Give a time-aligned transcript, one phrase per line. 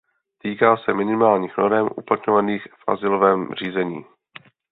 [0.37, 4.05] Týká se minimálních norem uplatňovaných v azylovém řízení.